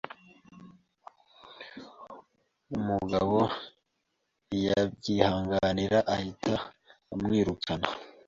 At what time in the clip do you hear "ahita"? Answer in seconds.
6.13-6.53